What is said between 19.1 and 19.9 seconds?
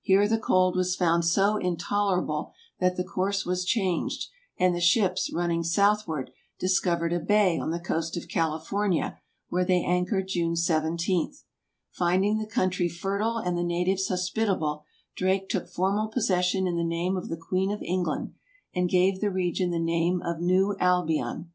the region the